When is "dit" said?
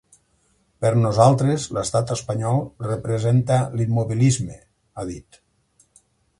5.15-5.43